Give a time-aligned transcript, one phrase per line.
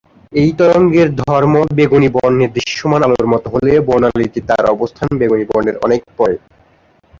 [0.33, 6.01] এই তরঙ্গের ধর্ম বেগুনি বর্ণের দৃশ্যমান আলোর মতো হলেও বর্ণালীতে তার অবস্থান বেগুনি বর্ণের অনেক
[6.17, 6.35] পরে।